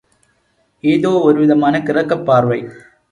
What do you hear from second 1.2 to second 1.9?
ஒருவிதமான